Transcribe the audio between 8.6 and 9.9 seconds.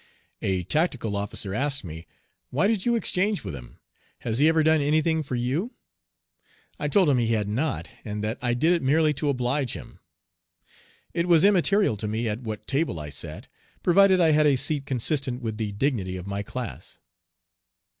it merely to oblige